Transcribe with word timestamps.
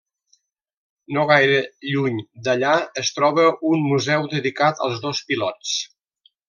No 1.17 1.25
gaire 1.31 1.59
lluny 1.89 2.17
d'allà 2.47 2.73
es 3.03 3.13
troba 3.21 3.47
un 3.75 3.87
museu 3.93 4.29
dedicat 4.35 4.87
als 4.89 5.01
dos 5.09 5.27
pilots. 5.31 5.81